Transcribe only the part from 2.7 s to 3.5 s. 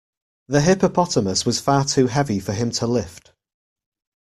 to lift.